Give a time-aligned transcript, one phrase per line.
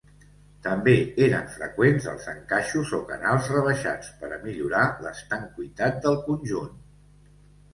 [0.67, 0.93] També
[1.25, 6.75] eren freqüents els encaixos o canals rebaixats per a millorar l'estanquitat del conjunt.